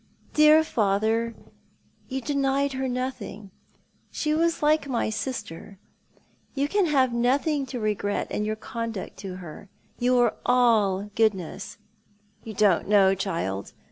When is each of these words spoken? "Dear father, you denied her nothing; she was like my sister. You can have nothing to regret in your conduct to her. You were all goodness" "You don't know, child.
"Dear 0.33 0.63
father, 0.63 1.35
you 2.07 2.21
denied 2.21 2.73
her 2.73 2.87
nothing; 2.89 3.51
she 4.09 4.33
was 4.33 4.63
like 4.63 4.87
my 4.89 5.11
sister. 5.11 5.77
You 6.55 6.67
can 6.67 6.87
have 6.87 7.13
nothing 7.13 7.67
to 7.67 7.79
regret 7.79 8.31
in 8.31 8.43
your 8.43 8.55
conduct 8.55 9.17
to 9.17 9.35
her. 9.35 9.69
You 9.99 10.15
were 10.15 10.33
all 10.43 11.11
goodness" 11.13 11.77
"You 12.43 12.55
don't 12.55 12.87
know, 12.87 13.13
child. 13.13 13.73